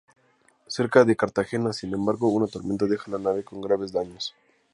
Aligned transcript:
Cerca 0.65 1.03
de 1.03 1.15
Cartagena, 1.15 1.73
sin 1.73 1.93
embargo, 1.93 2.27
una 2.29 2.47
tormenta 2.47 2.87
deja 2.87 3.11
la 3.11 3.19
nave 3.19 3.43
con 3.43 3.61
graves 3.61 3.91
daños. 3.91 4.33